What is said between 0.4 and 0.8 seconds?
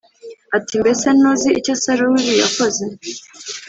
ati